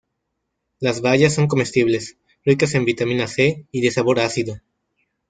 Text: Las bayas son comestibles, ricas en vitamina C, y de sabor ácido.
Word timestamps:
Las 0.79 1.01
bayas 1.03 1.35
son 1.35 1.45
comestibles, 1.45 2.17
ricas 2.43 2.73
en 2.73 2.85
vitamina 2.85 3.27
C, 3.27 3.67
y 3.71 3.81
de 3.81 3.91
sabor 3.91 4.19
ácido. 4.19 4.59